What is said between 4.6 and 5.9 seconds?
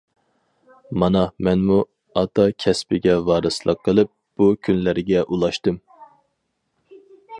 كۈنلەرگە ئۇلاشتىم.